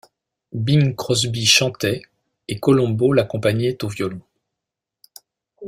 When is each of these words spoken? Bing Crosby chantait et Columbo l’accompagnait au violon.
Bing 0.53 0.95
Crosby 0.95 1.45
chantait 1.45 2.01
et 2.47 2.59
Columbo 2.59 3.13
l’accompagnait 3.13 3.83
au 3.85 3.87
violon. 3.87 4.21